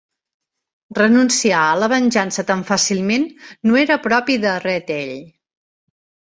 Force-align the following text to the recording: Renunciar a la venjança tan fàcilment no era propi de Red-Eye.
Renunciar 0.99 1.59
a 1.73 1.75
la 1.83 1.89
venjança 1.93 2.45
tan 2.53 2.63
fàcilment 2.69 3.27
no 3.69 3.79
era 3.83 3.99
propi 4.07 4.39
de 4.47 4.55
Red-Eye. 4.65 5.21